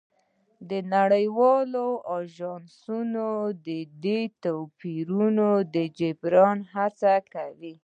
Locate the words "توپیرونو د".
4.43-5.75